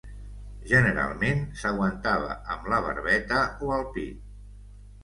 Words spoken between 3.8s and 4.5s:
pit.